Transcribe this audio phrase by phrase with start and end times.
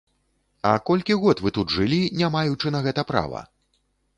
[0.69, 3.47] А колькі год вы тут жылі, не маючы на гэта права?